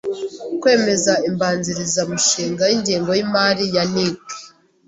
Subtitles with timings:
[0.61, 4.21] kwemeza imbanzirizamushinga y’ingengo y’imari ya NIC;